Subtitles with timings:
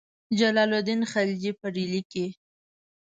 [0.39, 2.25] جلال الدین خلجي په ډهلي کې.